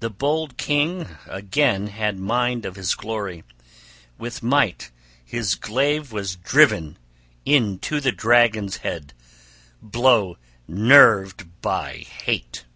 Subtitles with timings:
[0.00, 3.44] The bold king again had mind of his glory:
[4.18, 4.90] with might
[5.24, 6.98] his glaive was driven
[7.46, 9.14] into the dragon's head,
[9.80, 10.36] blow
[10.68, 12.66] nerved by hate.